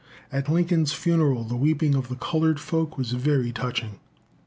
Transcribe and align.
At 0.31 0.49
Lincoln's 0.49 0.93
funeral, 0.93 1.43
the 1.43 1.55
weeping 1.55 1.93
of 1.93 2.07
the 2.09 2.15
coloured 2.15 2.59
folk 2.59 2.97
was 2.97 3.11
very 3.11 3.51
touching. 3.51 3.99